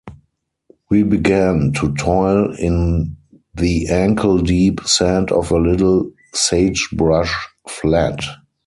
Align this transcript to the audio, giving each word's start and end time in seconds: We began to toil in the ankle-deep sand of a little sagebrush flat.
We 0.89 1.03
began 1.03 1.73
to 1.73 1.93
toil 1.93 2.55
in 2.55 3.17
the 3.53 3.87
ankle-deep 3.89 4.81
sand 4.83 5.31
of 5.31 5.51
a 5.51 5.59
little 5.59 6.09
sagebrush 6.33 7.31
flat. 7.69 8.19